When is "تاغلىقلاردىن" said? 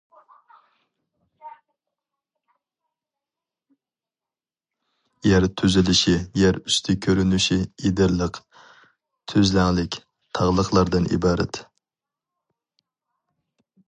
10.39-11.09